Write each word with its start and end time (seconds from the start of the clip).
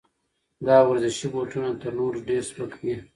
دا 0.67 0.77
ورزشي 0.89 1.27
بوټونه 1.33 1.69
تر 1.81 1.91
نورو 1.99 2.19
ډېر 2.27 2.41
سپک 2.49 2.71
دي. 2.83 2.95